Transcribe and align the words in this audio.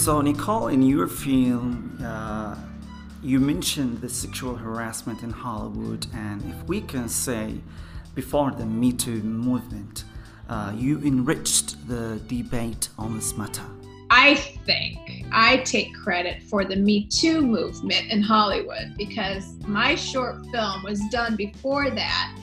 So, 0.00 0.22
Nicole, 0.22 0.68
in 0.68 0.80
your 0.80 1.06
film, 1.06 1.98
uh, 2.02 2.56
you 3.22 3.38
mentioned 3.38 4.00
the 4.00 4.08
sexual 4.08 4.54
harassment 4.54 5.22
in 5.22 5.28
Hollywood, 5.28 6.06
and 6.14 6.42
if 6.42 6.66
we 6.66 6.80
can 6.80 7.06
say, 7.06 7.60
before 8.14 8.50
the 8.50 8.64
Me 8.64 8.94
Too 8.94 9.22
movement, 9.22 10.04
uh, 10.48 10.72
you 10.74 11.00
enriched 11.00 11.86
the 11.86 12.18
debate 12.28 12.88
on 12.96 13.14
this 13.14 13.36
matter. 13.36 13.66
I 14.08 14.36
think 14.36 15.26
I 15.32 15.58
take 15.58 15.94
credit 15.94 16.44
for 16.44 16.64
the 16.64 16.76
Me 16.76 17.04
Too 17.04 17.42
movement 17.42 18.10
in 18.10 18.22
Hollywood 18.22 18.94
because 18.96 19.52
my 19.66 19.96
short 19.96 20.46
film 20.46 20.82
was 20.82 20.98
done 21.10 21.36
before 21.36 21.90
that. 21.90 22.34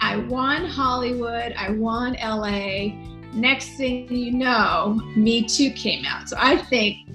I 0.00 0.16
won 0.16 0.64
Hollywood, 0.64 1.52
I 1.58 1.72
won 1.72 2.14
LA. 2.14 3.15
Next 3.36 3.76
thing 3.76 4.10
you 4.10 4.32
know, 4.32 4.98
Me 5.14 5.46
Too 5.46 5.70
came 5.70 6.06
out. 6.06 6.28
So 6.28 6.36
I 6.38 6.56
think 6.56 7.06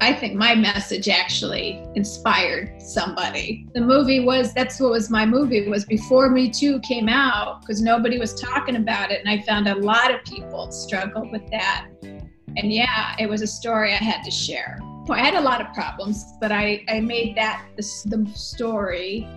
I 0.00 0.12
think 0.12 0.34
my 0.34 0.56
message 0.56 1.08
actually 1.08 1.80
inspired 1.94 2.82
somebody. 2.82 3.68
The 3.72 3.80
movie 3.80 4.20
was 4.20 4.52
that's 4.52 4.80
what 4.80 4.90
was 4.90 5.08
my 5.10 5.24
movie 5.24 5.68
was 5.68 5.84
before 5.84 6.28
Me 6.28 6.50
Too 6.50 6.80
came 6.80 7.08
out 7.08 7.60
because 7.60 7.80
nobody 7.80 8.18
was 8.18 8.34
talking 8.34 8.76
about 8.76 9.12
it 9.12 9.20
and 9.20 9.28
I 9.28 9.42
found 9.46 9.68
a 9.68 9.76
lot 9.76 10.12
of 10.12 10.24
people 10.24 10.72
struggled 10.72 11.30
with 11.30 11.48
that. 11.52 11.86
And 12.02 12.72
yeah, 12.72 13.14
it 13.20 13.28
was 13.28 13.40
a 13.40 13.46
story 13.46 13.92
I 13.92 13.96
had 13.96 14.24
to 14.24 14.30
share. 14.32 14.80
I 15.08 15.18
had 15.18 15.34
a 15.34 15.40
lot 15.40 15.60
of 15.60 15.72
problems, 15.72 16.24
but 16.40 16.50
I, 16.50 16.84
I 16.88 17.00
made 17.00 17.36
that 17.36 17.64
the, 17.76 17.82
the 18.06 18.30
story, 18.34 19.28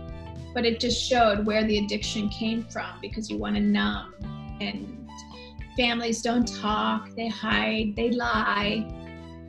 but 0.53 0.65
it 0.65 0.79
just 0.79 1.01
showed 1.01 1.45
where 1.45 1.63
the 1.63 1.77
addiction 1.79 2.29
came 2.29 2.63
from 2.63 2.99
because 3.01 3.29
you 3.29 3.37
want 3.37 3.55
to 3.55 3.61
numb. 3.61 4.13
And 4.59 5.06
families 5.77 6.21
don't 6.21 6.47
talk, 6.47 7.09
they 7.15 7.27
hide, 7.27 7.95
they 7.95 8.09
lie, 8.09 8.85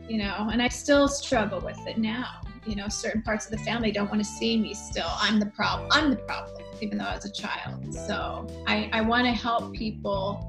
you 0.07 0.19
know, 0.19 0.49
and 0.53 0.63
I 0.63 0.69
still 0.69 1.09
struggle 1.09 1.61
with 1.61 1.79
it 1.87 1.99
now. 1.99 2.43
You 2.67 2.77
know, 2.77 2.89
certain 2.89 3.23
parts 3.23 3.47
of 3.47 3.53
the 3.53 3.65
family 3.65 3.91
don't 3.91 4.11
want 4.11 4.21
to 4.21 4.29
see 4.29 4.59
me 4.59 4.75
still. 4.75 5.09
I'm 5.09 5.41
the 5.41 5.47
problem. 5.47 5.89
I'm 5.91 6.11
the 6.11 6.17
problem, 6.17 6.63
even 6.83 6.99
though 6.99 7.07
I 7.07 7.15
was 7.15 7.25
a 7.25 7.33
child. 7.33 7.95
So 7.95 8.47
I, 8.67 8.91
I 8.93 9.01
want 9.01 9.25
to 9.25 9.33
help 9.33 9.73
people 9.75 10.45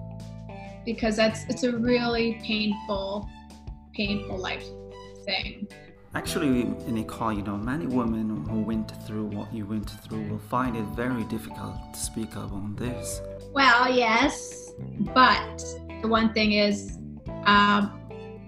because 0.86 1.16
that's 1.16 1.46
it's 1.46 1.64
a 1.64 1.72
really 1.72 2.40
painful, 2.44 3.30
painful 3.94 4.38
life 4.38 4.66
thing. 5.26 5.68
Actually, 6.16 6.62
in 6.62 6.76
a 6.88 6.92
Nicole, 6.92 7.32
you 7.32 7.44
know, 7.44 7.56
many 7.56 7.86
women 7.86 8.44
who 8.50 8.62
went 8.62 8.92
through 9.06 9.26
what 9.26 9.54
you 9.54 9.66
went 9.66 9.90
through 9.90 10.28
will 10.28 10.40
find 10.40 10.76
it 10.76 10.84
very 10.96 11.24
difficult 11.26 11.76
to 11.94 12.00
speak 12.00 12.36
up 12.36 12.52
on 12.52 12.76
this. 12.76 13.22
Well, 13.54 13.94
yes, 13.94 14.72
but 15.14 15.64
the 16.02 16.08
one 16.08 16.34
thing 16.34 16.54
is, 16.54 16.98
um, 17.46 18.02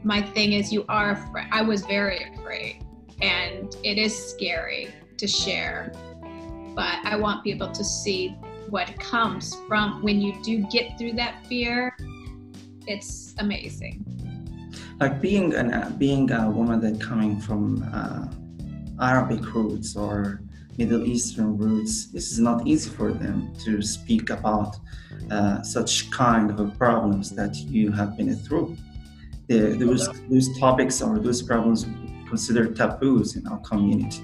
my 0.03 0.22
thing 0.22 0.53
is, 0.53 0.73
you 0.73 0.86
are 0.90 1.12
afraid. 1.12 1.48
I 1.52 1.62
was 1.62 1.86
very 1.86 2.34
afraid, 2.34 2.84
and 3.22 3.75
it 3.84 4.00
is 4.00 4.16
scary 4.16 4.90
to 5.18 5.28
share. 5.28 5.92
But 6.75 6.96
I 7.03 7.16
want 7.16 7.44
people 7.44 7.72
to 7.72 7.84
see 7.84 8.30
what 8.70 9.00
comes 9.00 9.56
from 9.68 10.02
when 10.02 10.20
you 10.20 10.34
do 10.44 10.66
get 10.72 10.98
through 10.98 11.14
that 11.14 11.46
fear 11.46 11.96
it's 12.88 13.34
amazing. 13.38 14.03
Like 15.02 15.20
being 15.20 15.56
an 15.56 15.74
uh, 15.74 15.92
being 15.98 16.30
a 16.32 16.48
woman 16.48 16.80
that 16.82 17.02
coming 17.02 17.42
from 17.42 17.82
uh, 17.92 18.28
Arabic 19.04 19.44
roots 19.52 19.96
or 19.96 20.42
Middle 20.78 21.04
Eastern 21.08 21.58
roots, 21.58 22.12
this 22.12 22.32
is 22.32 22.40
not 22.40 22.68
easy 22.68 22.92
for 22.92 23.12
them 23.12 23.52
to 23.66 23.82
speak 23.82 24.30
about 24.30 24.78
uh, 25.32 25.64
such 25.64 26.12
kind 26.12 26.52
of 26.60 26.78
problems 26.78 27.32
that 27.32 27.56
you 27.56 27.92
have 27.92 28.16
been 28.16 28.36
through. 28.36 28.78
The, 29.48 29.76
those 29.84 30.08
those 30.30 30.48
topics 30.60 31.02
or 31.02 31.18
those 31.18 31.42
problems 31.42 31.88
considered 32.30 32.76
taboos 32.76 33.36
in 33.36 33.48
our 33.48 33.60
community. 33.62 34.24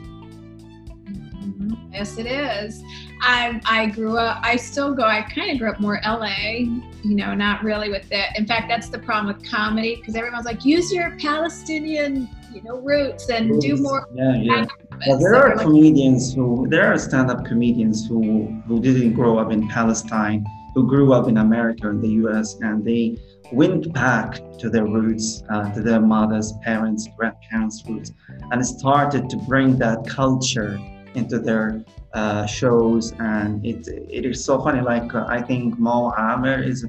Yes, 1.91 2.17
it 2.17 2.25
is. 2.25 2.83
I 3.21 3.59
I 3.65 3.87
grew 3.87 4.17
up. 4.17 4.39
I 4.43 4.55
still 4.55 4.93
go. 4.93 5.03
I 5.03 5.21
kind 5.21 5.51
of 5.51 5.57
grew 5.57 5.69
up 5.69 5.79
more 5.79 5.99
LA. 6.05 6.59
You 7.03 7.15
know, 7.15 7.33
not 7.33 7.63
really 7.63 7.89
with 7.89 8.07
it. 8.11 8.27
In 8.35 8.45
fact, 8.45 8.67
that's 8.67 8.89
the 8.89 8.99
problem 8.99 9.33
with 9.33 9.49
comedy 9.49 9.95
because 9.95 10.15
everyone's 10.15 10.45
like, 10.45 10.65
use 10.65 10.91
your 10.91 11.17
Palestinian, 11.17 12.29
you 12.53 12.61
know, 12.63 12.77
roots 12.79 13.29
and 13.29 13.49
roots. 13.49 13.65
do 13.65 13.77
more. 13.77 14.07
Yeah, 14.13 14.35
yeah. 14.35 14.65
Well, 15.07 15.19
there 15.19 15.33
so 15.33 15.39
are 15.39 15.55
like, 15.55 15.65
comedians 15.65 16.33
who 16.33 16.67
there 16.69 16.91
are 16.91 16.97
stand-up 16.97 17.45
comedians 17.45 18.07
who 18.07 18.47
who 18.67 18.81
didn't 18.81 19.13
grow 19.13 19.37
up 19.37 19.51
in 19.51 19.67
Palestine, 19.67 20.45
who 20.73 20.87
grew 20.87 21.13
up 21.13 21.27
in 21.27 21.37
America 21.37 21.89
and 21.89 22.01
the 22.01 22.09
U.S. 22.23 22.55
and 22.61 22.83
they 22.83 23.17
went 23.51 23.93
back 23.93 24.41
to 24.59 24.69
their 24.69 24.85
roots, 24.85 25.43
uh, 25.49 25.71
to 25.73 25.81
their 25.81 26.01
mothers, 26.01 26.53
parents, 26.63 27.07
grandparents' 27.17 27.83
roots, 27.87 28.11
and 28.51 28.65
started 28.65 29.29
to 29.29 29.37
bring 29.37 29.77
that 29.77 30.05
culture 30.07 30.79
into 31.17 31.39
their 31.39 31.83
uh, 32.13 32.45
shows, 32.45 33.13
and 33.19 33.65
it 33.65 33.87
it 33.87 34.25
is 34.25 34.43
so 34.43 34.61
funny. 34.61 34.81
Like 34.81 35.13
uh, 35.13 35.25
I 35.27 35.41
think 35.41 35.77
Mo 35.77 36.13
Amer 36.17 36.63
is 36.63 36.85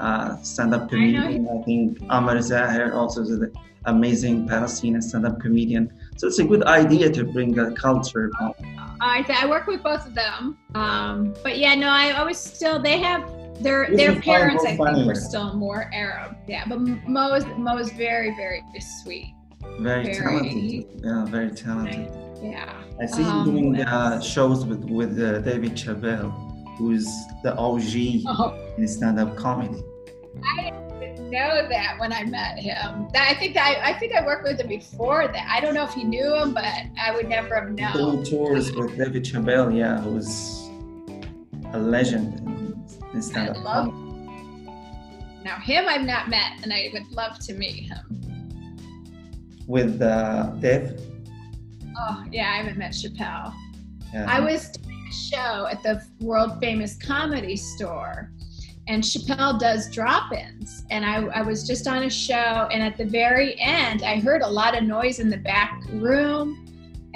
a 0.00 0.38
stand-up 0.42 0.90
comedian. 0.90 1.48
I, 1.48 1.58
I 1.58 1.62
think 1.62 2.02
Amer 2.10 2.38
Zahr 2.38 2.94
also 2.94 3.22
is 3.22 3.30
an 3.30 3.52
amazing 3.86 4.48
Palestinian 4.48 5.00
stand-up 5.02 5.40
comedian. 5.40 5.92
So 6.16 6.26
it's 6.26 6.38
a 6.38 6.44
good 6.44 6.64
idea 6.64 7.10
to 7.10 7.24
bring 7.24 7.58
a 7.58 7.72
culture. 7.72 8.30
back. 8.38 8.54
I 9.00 9.24
I 9.28 9.46
work 9.46 9.66
with 9.66 9.82
both 9.82 10.06
of 10.06 10.14
them, 10.14 10.58
um, 10.74 11.34
but 11.42 11.58
yeah, 11.58 11.74
no, 11.74 11.88
I, 11.88 12.22
was 12.22 12.38
still 12.38 12.80
they 12.80 12.98
have 12.98 13.22
their 13.62 13.88
this 13.88 13.98
their 13.98 14.20
parents. 14.20 14.64
I 14.64 14.76
think 14.76 15.06
were 15.06 15.14
still 15.14 15.54
more 15.54 15.90
Arab. 15.92 16.36
Yeah, 16.48 16.64
but 16.66 16.80
Mo 16.80 17.34
is 17.34 17.44
Mo 17.58 17.76
is 17.78 17.90
very 17.92 18.30
very 18.36 18.62
sweet. 18.80 19.34
Very, 19.78 20.04
very 20.04 20.14
talented. 20.14 20.86
Yeah, 21.04 21.24
very 21.26 21.50
talented. 21.50 22.25
Yeah. 22.42 22.82
I 23.00 23.06
see 23.06 23.22
um, 23.24 23.48
him 23.48 23.54
doing 23.54 23.80
uh, 23.80 24.20
shows 24.20 24.64
with 24.64 24.84
with 24.84 25.18
uh, 25.20 25.40
David 25.40 25.72
Chappelle, 25.72 26.32
who's 26.76 27.06
the 27.42 27.54
OG 27.56 28.24
oh. 28.26 28.58
in 28.78 28.88
stand-up 28.88 29.36
comedy. 29.36 29.82
I 30.58 30.72
didn't 31.00 31.30
know 31.30 31.66
that 31.68 31.96
when 31.98 32.12
I 32.12 32.24
met 32.24 32.58
him. 32.58 33.08
I 33.14 33.34
think 33.34 33.56
I 33.56 33.90
I 33.90 33.92
think 33.98 34.14
I 34.14 34.24
worked 34.24 34.44
with 34.44 34.60
him 34.60 34.68
before 34.68 35.28
that. 35.28 35.48
I 35.50 35.60
don't 35.60 35.74
know 35.74 35.84
if 35.84 35.94
he 35.94 36.04
knew 36.04 36.34
him, 36.34 36.54
but 36.54 36.64
I 36.64 37.12
would 37.14 37.28
never 37.28 37.54
have 37.54 37.70
known. 37.70 37.92
Doing 37.92 38.24
tours 38.24 38.72
with 38.72 38.96
David 38.96 39.24
Chappelle, 39.24 39.76
yeah, 39.76 40.00
who 40.00 40.12
was 40.12 40.68
a 41.72 41.78
legend 41.78 42.40
in 43.12 43.22
stand-up 43.22 43.62
comedy. 43.62 44.06
Now 45.44 45.58
him 45.60 45.86
I've 45.86 46.06
not 46.06 46.28
met, 46.28 46.52
and 46.62 46.72
I 46.72 46.90
would 46.92 47.08
love 47.12 47.38
to 47.40 47.54
meet 47.54 47.84
him. 47.84 47.98
With 49.66 50.00
uh, 50.00 50.50
Dave. 50.60 51.00
Oh 51.98 52.24
yeah, 52.30 52.50
I 52.52 52.56
haven't 52.56 52.78
met 52.78 52.92
Chappelle. 52.92 53.54
Yeah. 54.12 54.26
I 54.28 54.40
was 54.40 54.70
doing 54.70 55.06
a 55.08 55.12
show 55.12 55.66
at 55.66 55.82
the 55.82 56.02
world 56.20 56.58
famous 56.60 56.96
comedy 56.96 57.56
store 57.56 58.32
and 58.88 59.02
Chappelle 59.02 59.58
does 59.58 59.90
drop-ins. 59.90 60.84
And 60.90 61.04
I, 61.04 61.24
I, 61.26 61.42
was 61.42 61.66
just 61.66 61.88
on 61.88 62.04
a 62.04 62.10
show, 62.10 62.68
and 62.70 62.82
at 62.82 62.96
the 62.96 63.04
very 63.04 63.60
end, 63.60 64.02
I 64.02 64.20
heard 64.20 64.42
a 64.42 64.48
lot 64.48 64.76
of 64.76 64.84
noise 64.84 65.18
in 65.18 65.28
the 65.28 65.38
back 65.38 65.82
room. 65.90 66.65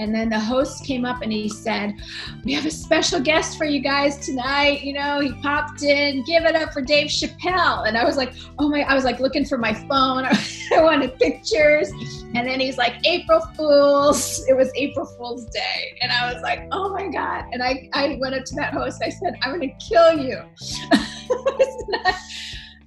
And 0.00 0.14
then 0.14 0.30
the 0.30 0.40
host 0.40 0.82
came 0.86 1.04
up 1.04 1.20
and 1.20 1.30
he 1.30 1.46
said, 1.46 1.94
We 2.42 2.54
have 2.54 2.64
a 2.64 2.70
special 2.70 3.20
guest 3.20 3.58
for 3.58 3.66
you 3.66 3.80
guys 3.80 4.24
tonight. 4.24 4.80
You 4.80 4.94
know, 4.94 5.20
he 5.20 5.30
popped 5.42 5.82
in, 5.82 6.24
give 6.24 6.44
it 6.44 6.56
up 6.56 6.72
for 6.72 6.80
Dave 6.80 7.08
Chappelle. 7.08 7.86
And 7.86 7.98
I 7.98 8.04
was 8.04 8.16
like, 8.16 8.32
Oh 8.58 8.70
my, 8.70 8.80
I 8.80 8.94
was 8.94 9.04
like 9.04 9.20
looking 9.20 9.44
for 9.44 9.58
my 9.58 9.74
phone. 9.74 10.24
I 10.72 10.82
wanted 10.82 11.18
pictures. 11.18 11.90
And 12.34 12.48
then 12.48 12.60
he's 12.60 12.78
like, 12.78 12.94
April 13.06 13.40
Fools. 13.56 14.42
It 14.50 14.56
was 14.56 14.72
April 14.74 15.04
Fool's 15.04 15.44
Day. 15.46 15.98
And 16.00 16.10
I 16.10 16.32
was 16.32 16.42
like, 16.42 16.66
Oh 16.72 16.88
my 16.94 17.08
God. 17.08 17.44
And 17.52 17.62
I, 17.62 17.90
I 17.92 18.16
went 18.20 18.34
up 18.34 18.44
to 18.46 18.54
that 18.54 18.72
host. 18.72 19.02
I 19.04 19.10
said, 19.10 19.34
I'm 19.42 19.58
going 19.58 19.68
to 19.68 19.86
kill 19.86 20.18
you. 20.18 20.42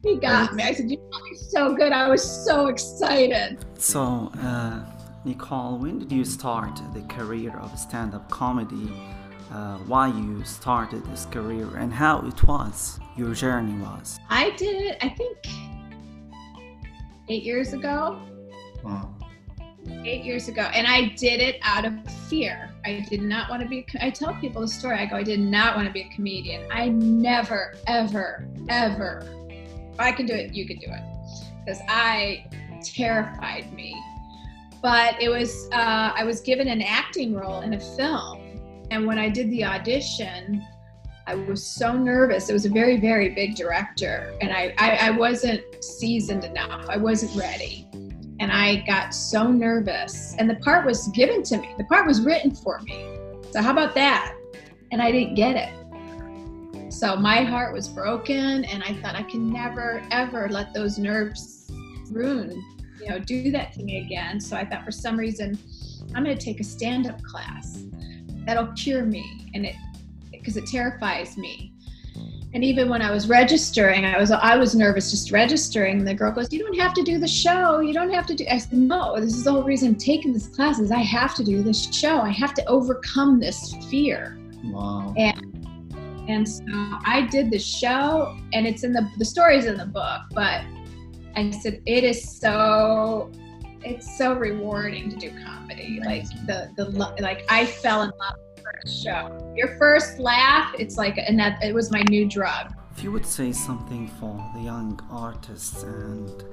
he 0.04 0.18
got 0.18 0.56
me. 0.56 0.64
I 0.64 0.74
said, 0.74 0.90
You 0.90 0.98
are 0.98 1.36
so 1.36 1.76
good. 1.76 1.92
I 1.92 2.10
was 2.10 2.24
so 2.24 2.68
excited. 2.68 3.64
So, 3.78 4.32
uh, 4.40 4.84
Nicole, 5.26 5.78
when 5.78 6.00
did 6.00 6.12
you 6.12 6.26
start 6.26 6.82
the 6.94 7.02
career 7.04 7.58
of 7.58 7.80
stand-up 7.80 8.30
comedy? 8.30 8.92
Uh, 9.50 9.78
why 9.88 10.08
you 10.08 10.44
started 10.44 11.06
this 11.06 11.26
career 11.28 11.78
and 11.78 11.94
how 11.94 12.20
it 12.28 12.44
was, 12.44 13.00
your 13.16 13.34
journey 13.34 13.80
was? 13.80 14.20
I 14.30 14.50
did 14.58 14.82
it, 14.82 14.98
I 15.02 15.10
think, 15.10 15.38
eight 17.30 17.44
years 17.44 17.72
ago. 17.72 18.22
Wow. 18.84 19.16
Eight 20.04 20.26
years 20.26 20.50
ago. 20.50 20.64
And 20.74 20.88
I 20.88 21.10
did 21.16 21.40
it 21.40 21.58
out 21.62 21.86
of 21.86 21.94
fear. 22.28 22.72
I 22.84 23.06
did 23.10 23.22
not 23.22 23.50
want 23.50 23.62
to 23.62 23.70
be, 23.70 23.86
I 24.02 24.10
tell 24.10 24.34
people 24.36 24.62
the 24.62 24.68
story. 24.68 24.98
I 24.98 25.06
go, 25.06 25.16
I 25.16 25.24
did 25.24 25.40
not 25.40 25.78
want 25.78 25.88
to 25.88 25.94
be 25.94 26.02
a 26.02 26.10
comedian. 26.10 26.68
I 26.70 26.90
never, 26.90 27.76
ever, 27.88 28.46
ever, 28.68 29.26
if 29.50 30.00
I 30.00 30.12
can 30.12 30.26
do 30.26 30.34
it, 30.34 30.54
you 30.54 30.68
can 30.68 30.80
do 30.80 30.88
it. 30.88 31.02
Because 31.66 31.82
I 31.88 32.46
terrified 32.84 33.72
me 33.72 33.96
but 34.84 35.20
it 35.20 35.30
was 35.30 35.68
uh, 35.72 36.12
I 36.16 36.24
was 36.24 36.42
given 36.42 36.68
an 36.68 36.82
acting 36.84 37.34
role 37.34 37.62
in 37.62 37.74
a 37.74 37.80
film, 37.80 38.40
and 38.92 39.08
when 39.08 39.18
I 39.18 39.30
did 39.30 39.50
the 39.50 39.64
audition, 39.64 40.62
I 41.26 41.36
was 41.36 41.66
so 41.66 41.98
nervous. 41.98 42.50
It 42.50 42.54
was 42.54 42.66
a 42.66 42.70
very 42.70 43.00
very 43.00 43.30
big 43.30 43.56
director, 43.56 44.38
and 44.42 44.52
I 44.52 44.76
I, 44.78 45.08
I 45.08 45.10
wasn't 45.12 45.64
seasoned 45.84 46.44
enough. 46.44 46.86
I 46.90 46.98
wasn't 46.98 47.34
ready. 47.36 47.88
and 48.40 48.52
I 48.52 48.84
got 48.86 49.14
so 49.14 49.52
nervous. 49.52 50.36
And 50.38 50.50
the 50.50 50.56
part 50.56 50.86
was 50.86 51.08
given 51.10 51.44
to 51.44 51.58
me, 51.58 51.74
the 51.78 51.86
part 51.86 52.06
was 52.06 52.22
written 52.22 52.54
for 52.54 52.80
me. 52.82 53.06
So, 53.52 53.62
how 53.62 53.72
about 53.72 53.96
that? 53.96 54.36
And 54.92 55.02
I 55.02 55.12
didn't 55.12 55.36
get 55.36 55.56
it. 55.56 56.92
So, 56.94 57.16
my 57.16 57.44
heart 57.44 57.74
was 57.74 57.88
broken, 57.88 58.66
and 58.66 58.84
I 58.84 58.94
thought 59.02 59.16
I 59.16 59.24
can 59.24 59.52
never, 59.52 60.04
ever 60.12 60.50
let 60.50 60.74
those 60.74 60.98
nerves 60.98 61.72
ruin, 62.12 62.62
you 63.04 63.10
know, 63.10 63.20
do 63.20 63.52
that 63.52 63.74
to 63.74 63.84
me 63.84 64.00
again. 64.06 64.40
So, 64.40 64.56
I 64.56 64.66
thought 64.66 64.84
for 64.84 64.92
some 64.92 65.18
reason, 65.18 65.58
I'm 66.16 66.24
going 66.24 66.38
to 66.38 66.44
take 66.44 66.60
a 66.60 66.64
stand 66.64 67.08
up 67.08 67.22
class 67.24 67.84
that'll 68.46 68.72
cure 68.74 69.04
me. 69.04 69.50
And 69.54 69.66
it, 69.66 69.76
because 70.32 70.58
it 70.58 70.66
terrifies 70.66 71.38
me 71.38 71.74
and 72.54 72.64
even 72.64 72.88
when 72.88 73.02
I 73.02 73.10
was 73.10 73.28
registering, 73.28 74.06
I 74.06 74.20
was 74.20 74.30
I 74.30 74.56
was 74.58 74.76
nervous 74.76 75.10
just 75.10 75.32
registering. 75.32 76.06
The 76.06 76.14
girl 76.14 76.32
goes, 76.32 76.54
"You 76.54 76.60
don't 76.60 76.78
have 76.78 76.94
to 76.94 77.04
do 77.04 77.18
the 77.18 77.28
show. 77.28 77.80
You 77.80 77.94
don't 77.94 78.12
have 78.12 78.28
to 78.28 78.36
do." 78.36 78.46
I 78.50 78.60
said, 78.60 78.74
"No, 78.74 79.20
this 79.20 79.34
is 79.34 79.44
the 79.44 79.52
whole 79.52 79.64
reason 79.64 79.90
I'm 79.90 79.96
taking 79.96 80.34
this 80.34 80.48
class. 80.48 80.80
Is 80.80 80.92
I 80.92 81.00
have 81.00 81.34
to 81.36 81.44
do 81.44 81.64
this 81.64 81.92
show. 81.92 82.20
I 82.20 82.30
have 82.30 82.54
to 82.56 82.66
overcome 82.66 83.40
this 83.40 83.74
fear." 83.90 84.38
Wow. 84.66 85.16
And 85.18 85.68
and 86.28 86.48
so 86.48 86.64
I 86.68 87.28
did 87.32 87.50
the 87.50 87.58
show, 87.58 88.38
and 88.54 88.68
it's 88.68 88.84
in 88.84 88.94
the 88.94 89.10
the 89.18 89.26
story's 89.26 89.66
in 89.66 89.76
the 89.76 89.88
book, 89.88 90.22
but 90.32 90.62
I 91.36 91.52
said 91.52 91.82
it 91.86 92.04
is 92.04 92.38
so 92.40 93.32
it's 93.84 94.18
so 94.18 94.34
rewarding 94.34 95.10
to 95.10 95.16
do 95.16 95.32
comedy. 95.46 96.00
Like 96.06 96.26
the 96.48 96.72
the 96.76 96.86
like 96.90 97.44
I 97.50 97.66
fell 97.66 98.04
in 98.04 98.12
love 98.20 98.36
with 98.56 98.64
first 98.64 99.04
show. 99.04 99.54
Your 99.56 99.78
first 99.78 100.20
laugh, 100.20 100.74
it's 100.80 100.98
like, 100.98 101.18
and 101.18 101.38
that 101.40 101.64
it 101.64 101.74
was 101.74 101.92
my 101.92 102.02
new 102.10 102.28
drug. 102.28 102.74
If 102.96 103.04
you 103.04 103.12
would 103.12 103.26
say 103.26 103.52
something 103.52 104.08
for 104.20 104.44
the 104.56 104.62
young 104.62 105.00
artists 105.10 105.84
and 105.84 106.44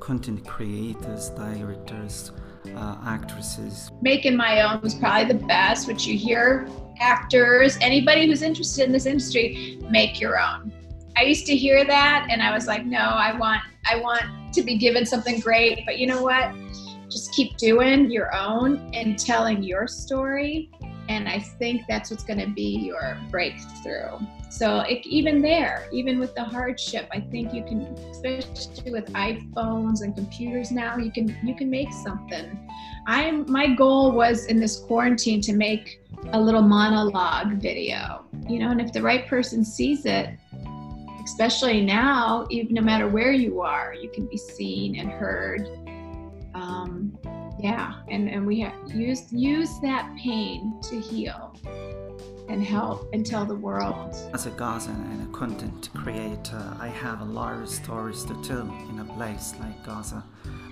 content 0.00 0.46
creators, 0.46 1.30
directors, 1.30 2.32
uh, 2.74 2.96
actresses. 3.04 3.90
Making 4.00 4.36
my 4.36 4.62
own 4.62 4.80
was 4.80 4.94
probably 4.94 5.32
the 5.32 5.46
best, 5.46 5.86
which 5.86 6.06
you 6.06 6.16
hear 6.16 6.68
actors, 7.00 7.76
anybody 7.80 8.26
who's 8.26 8.42
interested 8.42 8.84
in 8.84 8.92
this 8.92 9.06
industry, 9.06 9.78
make 9.90 10.20
your 10.20 10.40
own. 10.40 10.72
I 11.16 11.22
used 11.24 11.46
to 11.46 11.56
hear 11.56 11.84
that 11.84 12.28
and 12.30 12.42
I 12.42 12.52
was 12.52 12.66
like, 12.66 12.84
no, 12.84 12.98
I 12.98 13.36
want 13.36 13.62
I 13.86 13.96
want 13.96 14.52
to 14.54 14.62
be 14.62 14.76
given 14.76 15.06
something 15.06 15.40
great, 15.40 15.84
but 15.86 15.98
you 15.98 16.06
know 16.06 16.22
what? 16.22 16.54
Just 17.08 17.32
keep 17.32 17.56
doing 17.56 18.10
your 18.10 18.34
own 18.34 18.90
and 18.94 19.18
telling 19.18 19.62
your 19.62 19.86
story 19.88 20.70
and 21.10 21.28
I 21.28 21.40
think 21.40 21.82
that's 21.88 22.08
what's 22.08 22.22
going 22.22 22.38
to 22.38 22.46
be 22.46 22.78
your 22.78 23.18
breakthrough. 23.32 24.16
So 24.48 24.80
it, 24.80 25.04
even 25.04 25.42
there, 25.42 25.88
even 25.90 26.20
with 26.20 26.36
the 26.36 26.44
hardship, 26.44 27.08
I 27.10 27.18
think 27.18 27.52
you 27.52 27.64
can, 27.64 27.82
especially 28.12 28.92
with 28.92 29.12
iPhones 29.12 30.02
and 30.02 30.14
computers 30.14 30.70
now, 30.70 30.98
you 30.98 31.10
can 31.10 31.36
you 31.42 31.56
can 31.56 31.68
make 31.68 31.92
something. 31.92 32.68
I'm 33.08 33.50
my 33.50 33.74
goal 33.74 34.12
was 34.12 34.46
in 34.46 34.60
this 34.60 34.78
quarantine 34.78 35.40
to 35.42 35.52
make 35.52 36.00
a 36.32 36.40
little 36.40 36.62
monologue 36.62 37.54
video, 37.54 38.24
you 38.48 38.60
know, 38.60 38.70
and 38.70 38.80
if 38.80 38.92
the 38.92 39.02
right 39.02 39.26
person 39.26 39.64
sees 39.64 40.06
it, 40.06 40.30
especially 41.30 41.80
now, 41.80 42.46
even 42.50 42.74
no 42.74 42.82
matter 42.82 43.08
where 43.08 43.32
you 43.32 43.60
are, 43.60 43.94
you 43.94 44.10
can 44.10 44.26
be 44.26 44.36
seen 44.36 44.98
and 44.98 45.10
heard. 45.10 45.68
Um, 46.54 47.16
yeah 47.62 47.94
and 48.08 48.28
and 48.28 48.46
we 48.46 48.60
have 48.60 48.74
use 48.94 49.30
use 49.32 49.78
that 49.80 50.10
pain 50.16 50.80
to 50.82 50.98
heal 50.98 51.54
and 52.48 52.64
help 52.64 53.08
and 53.12 53.24
tell 53.24 53.44
the 53.44 53.54
world. 53.54 54.16
As 54.32 54.46
a 54.46 54.50
gazan 54.50 55.00
and 55.12 55.28
a 55.28 55.38
content 55.38 55.90
creator 55.94 56.76
i 56.80 56.88
have 56.88 57.20
a 57.20 57.24
lot 57.24 57.60
of 57.60 57.68
stories 57.68 58.24
to 58.24 58.34
tell 58.42 58.66
in 58.90 58.98
a 59.00 59.04
place 59.16 59.54
like 59.60 59.84
gaza 59.84 60.24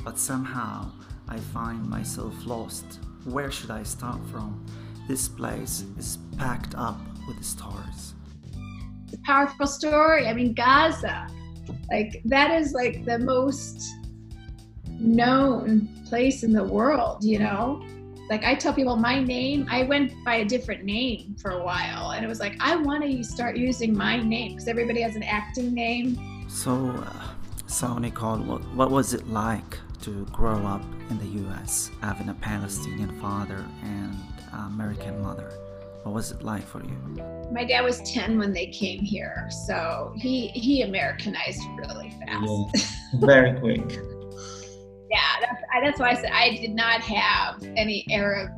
but 0.05 0.19
somehow 0.19 0.91
i 1.29 1.37
find 1.37 1.87
myself 1.89 2.35
lost. 2.47 3.01
Where 3.25 3.51
should 3.51 3.71
i 3.71 3.83
start 3.83 4.21
from? 4.31 4.65
This 5.09 5.29
place 5.29 5.85
is 5.99 6.19
packed 6.39 6.75
up 6.75 7.01
with 7.27 7.39
a 7.39 7.45
powerful 9.29 9.67
story 9.67 10.27
i 10.27 10.33
mean 10.33 10.53
gaza 10.55 11.17
like 11.91 12.21
that 12.25 12.51
is 12.51 12.73
like 12.73 13.05
the 13.05 13.19
most 13.19 13.95
known 15.01 15.89
place 16.07 16.43
in 16.43 16.53
the 16.53 16.65
world, 16.65 17.25
you 17.25 17.39
know? 17.39 17.85
Like 18.31 18.45
I 18.45 18.55
tell 18.55 18.75
people 18.75 18.97
my 18.97 19.23
name, 19.23 19.67
I 19.71 19.85
went 19.85 20.13
by 20.25 20.37
a 20.37 20.45
different 20.45 20.85
name 20.85 21.35
for 21.41 21.53
a 21.53 21.63
while 21.63 22.11
and 22.11 22.25
it 22.25 22.29
was 22.29 22.41
like 22.41 22.57
I 22.61 22.77
want 22.77 23.03
to 23.05 23.25
start 23.25 23.57
using 23.57 23.97
my 23.97 24.21
name 24.21 24.53
because 24.53 24.69
everybody 24.69 25.01
has 25.01 25.17
an 25.17 25.23
acting 25.23 25.73
name. 25.73 26.47
So, 26.49 26.89
uh, 26.91 27.29
so 27.67 27.97
Nicole, 27.97 28.39
what, 28.39 28.63
what 28.75 28.91
was 28.91 29.15
it 29.15 29.27
like 29.29 29.79
to 30.03 30.27
grow 30.27 30.67
up 30.67 30.83
in 31.09 31.19
the 31.19 31.49
US 31.49 31.91
having 32.03 32.29
a 32.29 32.35
Palestinian 32.35 33.19
father 33.19 33.65
and 33.83 34.15
American 34.53 35.23
mother? 35.23 35.51
What 36.03 36.15
was 36.15 36.31
it 36.31 36.43
like 36.43 36.67
for 36.67 36.83
you? 36.83 36.97
My 37.53 37.65
dad 37.65 37.83
was 37.83 38.01
10 38.03 38.39
when 38.39 38.53
they 38.53 38.67
came 38.67 39.01
here, 39.01 39.49
so 39.67 40.13
he 40.17 40.49
he 40.49 40.83
Americanized 40.83 41.63
really 41.77 42.11
fast. 42.11 42.47
Yeah, 42.47 43.21
very 43.21 43.59
quick 43.59 43.99
yeah, 45.11 45.19
that's, 45.41 45.63
that's 45.83 46.01
why 46.01 46.11
I 46.11 46.15
said 46.15 46.31
I 46.33 46.57
did 46.57 46.75
not 46.75 47.01
have 47.03 47.63
any 47.77 48.07
Arab 48.11 48.51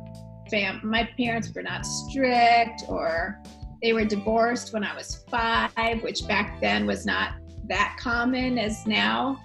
fam. 0.49 0.81
My 0.83 1.09
parents 1.17 1.51
were 1.53 1.63
not 1.63 1.85
strict, 1.85 2.83
or 2.87 3.41
they 3.81 3.93
were 3.93 4.05
divorced 4.05 4.73
when 4.73 4.83
I 4.83 4.95
was 4.95 5.23
five, 5.29 6.03
which 6.03 6.27
back 6.27 6.59
then 6.59 6.85
was 6.85 7.05
not 7.05 7.33
that 7.67 7.97
common 7.99 8.57
as 8.57 8.85
now. 8.85 9.39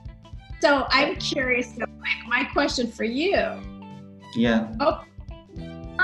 So 0.60 0.86
I'm 0.90 1.16
curious. 1.16 1.74
So 1.74 1.80
like, 1.80 2.28
my 2.28 2.44
question 2.52 2.90
for 2.90 3.04
you. 3.04 3.36
Yeah. 4.34 4.72
Oh, 4.80 5.04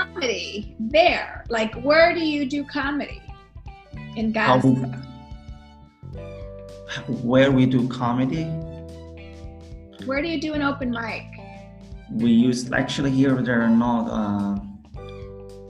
comedy 0.03 0.75
there. 0.79 1.45
Like, 1.49 1.73
where 1.75 2.13
do 2.13 2.25
you 2.25 2.45
do 2.45 2.63
comedy 2.63 3.21
in 4.15 4.31
Gaza? 4.31 4.99
where 7.07 7.51
we 7.51 7.65
do 7.65 7.87
comedy? 7.87 8.43
Where 10.05 10.21
do 10.21 10.27
you 10.27 10.39
do 10.39 10.53
an 10.53 10.61
open 10.61 10.91
mic? 10.91 11.25
We 12.11 12.31
use 12.31 12.71
actually 12.71 13.11
here 13.11 13.41
there 13.41 13.61
are 13.61 13.69
not 13.69 14.07
uh, 14.09 14.59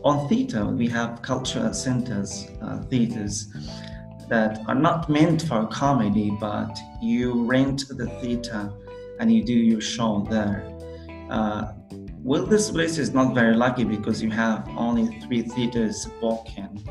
on 0.04 0.28
theater. 0.28 0.66
We 0.66 0.88
have 0.90 1.22
cultural 1.22 1.74
centers, 1.74 2.48
uh, 2.62 2.80
theaters 2.90 3.54
that 4.28 4.60
are 4.68 4.76
not 4.76 5.10
meant 5.10 5.44
for 5.44 5.66
comedy, 5.68 6.36
but 6.40 6.78
you 7.02 7.46
rent 7.46 7.84
the 7.90 8.08
theater 8.22 8.72
and 9.20 9.32
you 9.32 9.44
do 9.44 9.54
your 9.54 9.82
show 9.82 10.26
there. 10.30 10.68
Uh, 11.30 11.74
well, 12.24 12.46
this 12.46 12.72
place 12.72 12.98
is 12.98 13.14
not 13.14 13.36
very 13.36 13.54
lucky 13.54 13.84
because 13.84 14.24
you 14.24 14.32
have 14.32 14.68
only 14.78 15.20
three 15.20 15.42
theaters 15.42 16.08
booking, 16.22 16.82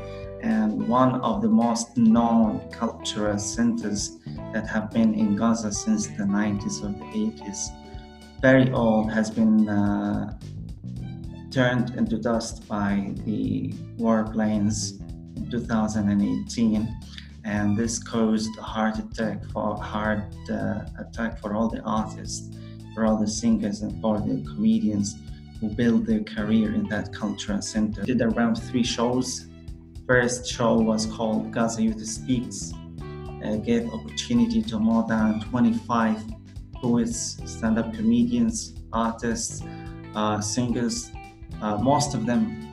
and 0.43 0.87
one 0.87 1.15
of 1.21 1.41
the 1.41 1.47
most 1.47 1.97
known 1.97 2.69
cultural 2.69 3.39
centers 3.39 4.19
that 4.53 4.67
have 4.67 4.91
been 4.91 5.15
in 5.15 5.35
Gaza 5.35 5.71
since 5.71 6.05
the 6.05 6.23
90s 6.23 6.83
or 6.83 6.89
the 6.89 7.31
80s, 7.31 7.69
very 8.41 8.71
old, 8.71 9.11
has 9.11 9.31
been 9.31 9.67
uh, 9.67 10.37
turned 11.49 11.95
into 11.95 12.17
dust 12.17 12.67
by 12.67 13.13
the 13.25 13.73
warplanes 13.97 14.99
in 15.35 15.49
2018. 15.49 16.95
And 17.45 17.75
this 17.75 17.97
caused 17.97 18.55
a 18.57 18.61
heart 18.61 18.99
attack 18.99 19.43
for 19.45 19.75
heart 19.77 20.23
uh, 20.49 20.85
attack 20.99 21.39
for 21.39 21.55
all 21.55 21.69
the 21.69 21.81
artists, 21.81 22.55
for 22.93 23.05
all 23.05 23.17
the 23.17 23.27
singers, 23.27 23.81
and 23.81 23.99
for 24.01 24.19
the 24.19 24.43
comedians 24.53 25.15
who 25.59 25.69
built 25.69 26.05
their 26.05 26.23
career 26.23 26.73
in 26.73 26.87
that 26.89 27.13
cultural 27.13 27.61
center. 27.61 28.03
Did 28.03 28.21
around 28.21 28.55
three 28.55 28.83
shows. 28.83 29.47
First 30.07 30.45
show 30.45 30.75
was 30.75 31.05
called 31.05 31.51
Gaza 31.51 31.81
Youth 31.81 32.05
Speaks, 32.05 32.73
uh, 33.43 33.55
gave 33.57 33.89
opportunity 33.93 34.61
to 34.63 34.77
more 34.79 35.05
than 35.07 35.39
25 35.41 36.21
poets, 36.75 37.37
stand-up 37.45 37.93
comedians, 37.93 38.73
artists, 38.91 39.63
uh, 40.15 40.41
singers. 40.41 41.11
Uh, 41.61 41.77
most 41.77 42.13
of 42.13 42.25
them 42.25 42.63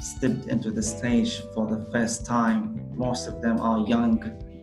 stepped 0.00 0.46
into 0.46 0.70
the 0.70 0.82
stage 0.82 1.42
for 1.52 1.66
the 1.66 1.84
first 1.90 2.24
time. 2.24 2.80
Most 2.94 3.26
of 3.26 3.42
them 3.42 3.60
are 3.60 3.86
young, 3.86 4.22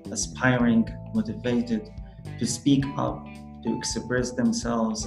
aspiring, 0.09 0.87
motivated 1.13 1.89
to 2.39 2.45
speak 2.45 2.85
up, 2.97 3.27
to 3.63 3.77
express 3.77 4.31
themselves, 4.31 5.05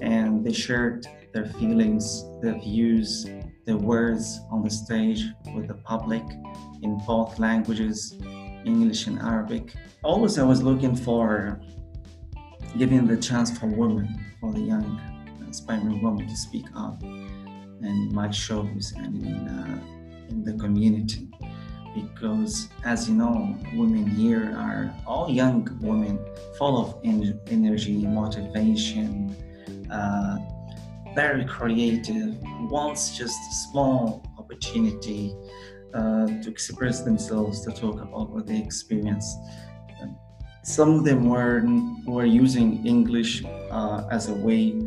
and 0.00 0.44
they 0.44 0.52
shared 0.52 1.06
their 1.32 1.46
feelings, 1.46 2.24
their 2.42 2.58
views, 2.58 3.26
their 3.64 3.76
words 3.76 4.40
on 4.50 4.62
the 4.62 4.70
stage 4.70 5.24
with 5.54 5.68
the 5.68 5.74
public 5.74 6.22
in 6.82 6.98
both 7.06 7.38
languages 7.38 8.16
English 8.64 9.06
and 9.06 9.18
Arabic. 9.20 9.74
Always 10.02 10.38
I 10.38 10.44
was 10.44 10.62
looking 10.62 10.94
for 10.94 11.60
giving 12.76 13.06
the 13.06 13.16
chance 13.16 13.56
for 13.56 13.66
women, 13.66 14.08
for 14.40 14.52
the 14.52 14.60
young 14.60 15.00
aspiring 15.48 16.02
women 16.02 16.26
to 16.26 16.36
speak 16.36 16.66
up 16.74 17.02
in 17.02 18.08
my 18.12 18.30
shows 18.30 18.92
and 18.96 19.22
in, 19.22 19.48
uh, 19.48 19.80
in 20.30 20.44
the 20.44 20.54
community. 20.54 21.28
Because 21.94 22.68
as 22.84 23.08
you 23.08 23.14
know, 23.14 23.56
women 23.74 24.06
here 24.06 24.54
are 24.56 24.94
all 25.06 25.30
young 25.30 25.68
women, 25.80 26.18
full 26.56 26.78
of 26.78 27.00
en- 27.04 27.38
energy, 27.48 28.06
motivation, 28.06 29.36
uh, 29.90 30.38
very 31.14 31.44
creative, 31.44 32.36
wants 32.70 33.16
just 33.16 33.38
a 33.50 33.54
small 33.70 34.24
opportunity 34.38 35.34
uh, 35.94 36.26
to 36.26 36.48
express 36.48 37.02
themselves, 37.02 37.60
to 37.64 37.70
talk 37.72 38.00
about 38.00 38.30
what 38.30 38.46
they 38.46 38.58
experience. 38.58 39.36
Some 40.64 40.90
of 40.94 41.04
them 41.04 41.28
were 41.28 41.62
were 42.06 42.24
using 42.24 42.86
English 42.86 43.44
uh, 43.70 44.06
as 44.10 44.28
a 44.28 44.34
way 44.34 44.80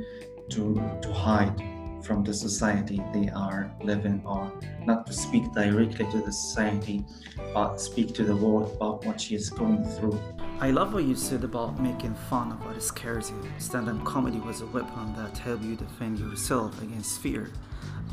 to 0.52 0.82
to 1.02 1.14
hide 1.14 1.62
from 2.06 2.24
the 2.24 2.34
society 2.34 3.02
they 3.14 3.30
are 3.30 3.72
living 3.82 4.22
or 4.26 4.52
not 4.86 5.08
to 5.08 5.14
speak 5.14 5.52
directly 5.54 6.06
to 6.12 6.20
the 6.22 6.32
society 6.32 7.04
but 7.54 7.78
speak 7.78 8.14
to 8.14 8.24
the 8.24 8.36
world 8.36 8.76
about 8.76 9.04
what 9.06 9.20
she 9.20 9.36
is 9.36 9.50
going 9.50 9.84
through. 9.84 10.20
I 10.60 10.72
love 10.72 10.94
what 10.94 11.04
you 11.04 11.16
said 11.16 11.44
about 11.44 11.82
making 11.82 12.16
fun 12.30 12.52
of 12.52 12.64
what 12.66 12.82
scares 12.82 13.32
you 13.32 13.44
stand-up 13.58 14.04
comedy 14.06 14.40
was 14.40 14.62
a 14.62 14.68
weapon 14.68 15.14
that 15.16 15.38
helped 15.38 15.64
you 15.64 15.76
defend 15.76 16.20
yourself 16.20 16.82
against 16.82 17.22
fear 17.22 17.52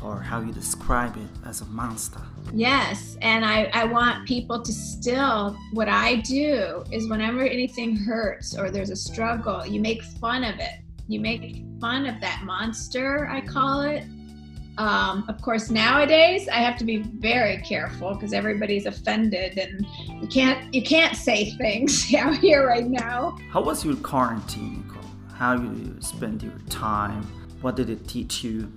or 0.03 0.19
how 0.19 0.41
you 0.41 0.51
describe 0.51 1.15
it 1.15 1.29
as 1.45 1.61
a 1.61 1.65
monster. 1.65 2.19
Yes, 2.51 3.17
and 3.21 3.45
I, 3.45 3.69
I 3.73 3.85
want 3.85 4.27
people 4.27 4.61
to 4.61 4.73
still, 4.73 5.55
what 5.71 5.87
I 5.87 6.15
do 6.15 6.83
is 6.91 7.07
whenever 7.09 7.41
anything 7.41 7.95
hurts 7.95 8.57
or 8.57 8.69
there's 8.69 8.89
a 8.89 8.95
struggle, 8.95 9.65
you 9.65 9.79
make 9.79 10.03
fun 10.03 10.43
of 10.43 10.59
it 10.59 10.82
you 11.07 11.19
make 11.19 11.63
fun 11.79 12.05
of 12.05 12.19
that 12.21 12.43
monster, 12.43 13.27
I 13.29 13.41
call 13.41 13.81
it. 13.81 14.05
Um, 14.77 15.25
of 15.27 15.39
course, 15.41 15.69
nowadays 15.69 16.47
I 16.47 16.55
have 16.55 16.77
to 16.77 16.85
be 16.85 16.97
very 16.97 17.57
careful 17.57 18.15
because 18.15 18.33
everybody's 18.33 18.87
offended, 18.87 19.57
and 19.59 19.85
you 20.21 20.27
can't 20.27 20.73
you 20.73 20.81
can't 20.81 21.15
say 21.15 21.51
things 21.57 22.11
out 22.15 22.37
here 22.37 22.65
right 22.65 22.87
now. 22.87 23.37
How 23.51 23.61
was 23.61 23.85
your 23.85 23.95
quarantine? 23.97 24.83
How 25.33 25.55
you 25.55 25.97
spend 25.99 26.41
your 26.41 26.57
time? 26.69 27.23
What 27.61 27.75
did 27.75 27.89
it 27.89 28.07
teach 28.07 28.43
you? 28.43 28.71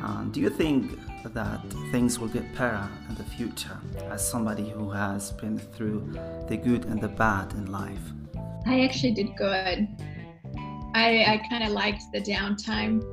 Um, 0.00 0.30
do 0.32 0.40
you 0.40 0.48
think 0.48 0.98
that 1.34 1.60
things 1.90 2.18
will 2.18 2.28
get 2.28 2.50
better 2.54 2.88
in 3.08 3.14
the 3.16 3.24
future 3.24 3.76
as 4.10 4.26
somebody 4.26 4.70
who 4.70 4.90
has 4.90 5.32
been 5.32 5.58
through 5.58 6.16
the 6.48 6.56
good 6.56 6.84
and 6.86 7.00
the 7.00 7.08
bad 7.08 7.52
in 7.52 7.70
life? 7.70 8.12
I 8.66 8.84
actually 8.84 9.12
did 9.12 9.36
good. 9.36 9.88
I, 10.98 11.34
I 11.34 11.48
kind 11.48 11.62
of 11.62 11.70
liked 11.70 12.02
the 12.12 12.20
downtime. 12.20 13.04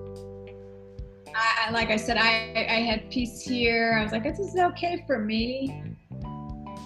I, 1.36 1.70
like 1.70 1.90
I 1.92 1.98
said, 1.98 2.18
I, 2.18 2.66
I 2.68 2.82
had 2.82 3.12
peace 3.12 3.42
here. 3.42 3.96
I 4.00 4.04
was 4.04 4.12
like, 4.12 4.24
this 4.24 4.40
is 4.40 4.56
okay 4.58 5.04
for 5.06 5.20
me. 5.20 5.84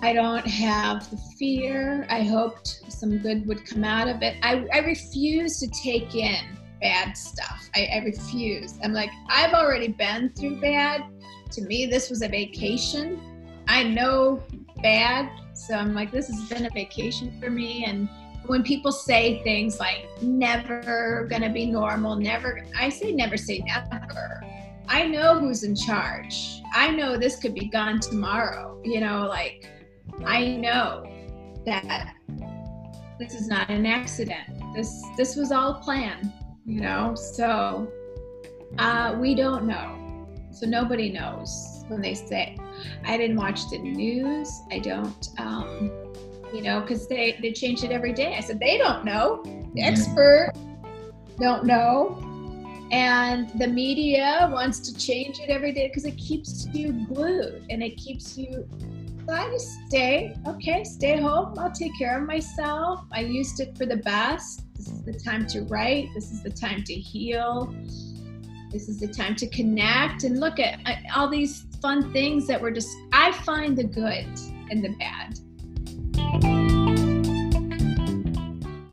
I 0.02 0.12
don't 0.12 0.46
have 0.46 1.10
the 1.10 1.18
fear. 1.38 2.06
I 2.10 2.24
hoped 2.24 2.84
some 2.90 3.18
good 3.20 3.48
would 3.48 3.66
come 3.66 3.86
out 3.86 4.10
of 4.10 4.22
it. 4.22 4.36
I, 4.44 4.66
I 4.74 4.80
refuse 4.80 5.60
to 5.60 5.68
take 5.68 6.16
in 6.16 6.58
bad 6.82 7.16
stuff. 7.16 7.70
I, 7.76 7.88
I 7.94 7.98
refuse. 8.00 8.78
I'm 8.84 8.92
like, 8.92 9.10
I've 9.30 9.54
already 9.54 9.90
been 9.90 10.34
through 10.38 10.60
bad. 10.60 11.04
To 11.52 11.62
me, 11.62 11.86
this 11.86 12.10
was 12.10 12.22
a 12.24 12.28
vacation. 12.28 13.22
I 13.70 13.84
know 13.84 14.44
bad. 14.84 15.30
So 15.54 15.76
I'm 15.76 15.94
like, 15.94 16.12
this 16.12 16.28
has 16.28 16.50
been 16.50 16.66
a 16.66 16.70
vacation 16.70 17.40
for 17.40 17.50
me. 17.50 17.86
And 17.86 18.10
when 18.50 18.64
people 18.64 18.92
say 18.92 19.44
things 19.44 19.80
like 19.80 20.08
never 20.24 21.28
gonna 21.30 21.52
be 21.52 21.68
normal, 21.68 22.16
never, 22.16 22.66
I 22.76 22.90
say 22.90 23.12
never 23.12 23.38
say 23.38 23.60
never. 23.60 24.42
I 24.88 25.06
know 25.06 25.40
who's 25.40 25.64
in 25.64 25.76
charge. 25.76 26.60
I 26.74 26.90
know 26.90 27.16
this 27.16 27.36
could 27.36 27.54
be 27.54 27.68
gone 27.68 28.00
tomorrow. 28.00 28.82
You 28.84 29.02
know, 29.02 29.28
like 29.28 29.68
I 30.26 30.48
know 30.48 31.04
that 31.68 32.16
this 33.20 33.36
is 33.36 33.48
not 33.48 33.70
an 33.70 33.86
accident. 33.86 34.48
This 34.74 35.00
this 35.16 35.36
was 35.36 35.52
all 35.52 35.76
planned. 35.76 36.34
You 36.66 36.82
know, 36.82 37.14
so 37.14 37.88
uh, 38.80 39.16
we 39.20 39.36
don't 39.36 39.66
know. 39.66 40.28
So 40.52 40.66
nobody 40.66 41.12
knows 41.12 41.84
when 41.88 42.02
they 42.02 42.16
say. 42.16 42.58
I 43.06 43.16
didn't 43.16 43.38
watch 43.38 43.70
the 43.70 43.78
news. 43.78 44.50
I 44.72 44.80
don't. 44.80 45.30
Um, 45.38 46.09
you 46.54 46.62
know, 46.62 46.82
because 46.82 47.08
they, 47.08 47.38
they 47.42 47.52
change 47.52 47.84
it 47.84 47.92
every 47.92 48.14
day. 48.14 48.36
I 48.36 48.42
said, 48.42 48.60
they 48.60 48.78
don't 48.78 49.06
know. 49.06 49.42
The 49.44 49.50
mm-hmm. 49.50 49.80
expert 49.80 50.54
don't 51.40 51.66
know. 51.66 52.26
And 52.92 53.50
the 53.60 53.68
media 53.68 54.50
wants 54.52 54.80
to 54.80 54.98
change 54.98 55.40
it 55.40 55.50
every 55.50 55.72
day 55.72 55.88
because 55.88 56.06
it 56.06 56.18
keeps 56.18 56.68
you 56.74 57.06
glued 57.08 57.64
and 57.70 57.84
it 57.84 57.98
keeps 57.98 58.38
you. 58.38 58.68
So 59.28 59.34
I 59.34 59.48
just 59.52 59.78
stay, 59.88 60.36
okay, 60.48 60.84
stay 60.84 61.18
home. 61.22 61.54
I'll 61.60 61.72
take 61.72 61.92
care 62.00 62.20
of 62.20 62.28
myself. 62.28 63.02
I 63.12 63.22
used 63.22 63.60
it 63.60 63.78
for 63.78 63.86
the 63.86 63.98
best. 63.98 64.64
This 64.76 64.88
is 64.88 65.04
the 65.04 65.14
time 65.14 65.46
to 65.48 65.62
write. 65.64 66.10
This 66.16 66.32
is 66.32 66.42
the 66.42 66.50
time 66.50 66.84
to 66.86 66.94
heal. 66.94 67.72
This 68.72 68.90
is 68.90 69.00
the 69.00 69.08
time 69.08 69.36
to 69.36 69.48
connect 69.50 70.24
and 70.24 70.40
look 70.40 70.60
at 70.60 70.80
uh, 70.86 70.94
all 71.16 71.28
these 71.28 71.68
fun 71.82 72.12
things 72.12 72.48
that 72.48 72.60
we're 72.60 72.72
just, 72.72 72.90
I 73.14 73.32
find 73.32 73.78
the 73.78 73.84
good 73.84 74.28
and 74.72 74.84
the 74.84 74.96
bad 74.98 75.40